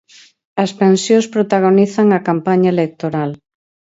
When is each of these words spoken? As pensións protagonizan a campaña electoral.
As 0.63 0.71
pensións 0.81 1.25
protagonizan 1.35 2.07
a 2.11 2.19
campaña 2.29 2.69
electoral. 2.75 3.31